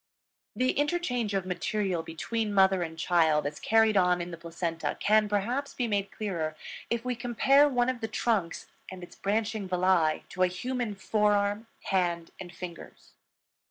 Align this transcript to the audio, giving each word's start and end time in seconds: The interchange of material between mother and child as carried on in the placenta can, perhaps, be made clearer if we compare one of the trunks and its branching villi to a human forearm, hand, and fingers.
The 0.55 0.71
interchange 0.71 1.35
of 1.35 1.45
material 1.45 2.01
between 2.01 2.55
mother 2.55 2.81
and 2.81 2.97
child 2.97 3.45
as 3.45 3.59
carried 3.59 3.95
on 3.95 4.19
in 4.19 4.31
the 4.31 4.37
placenta 4.37 4.97
can, 4.99 5.29
perhaps, 5.29 5.75
be 5.75 5.87
made 5.87 6.09
clearer 6.09 6.55
if 6.89 7.05
we 7.05 7.15
compare 7.15 7.69
one 7.69 7.87
of 7.87 7.99
the 8.01 8.07
trunks 8.07 8.65
and 8.89 9.03
its 9.03 9.15
branching 9.15 9.67
villi 9.67 10.23
to 10.29 10.41
a 10.41 10.47
human 10.47 10.95
forearm, 10.95 11.67
hand, 11.83 12.31
and 12.39 12.51
fingers. 12.51 13.11